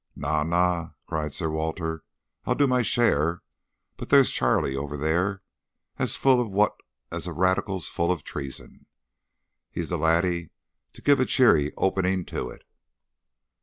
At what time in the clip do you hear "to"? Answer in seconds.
10.93-11.03, 12.33-12.49